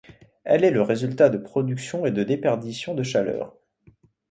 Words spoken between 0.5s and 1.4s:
est le résultat de